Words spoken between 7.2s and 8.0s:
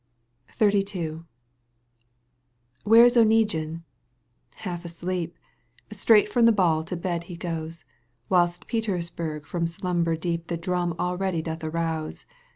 he goes,